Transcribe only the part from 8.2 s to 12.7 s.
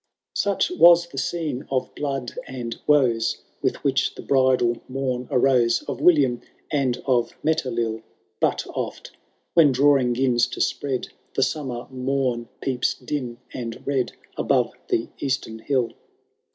But oft, when dawning *gins to spread. The summer mom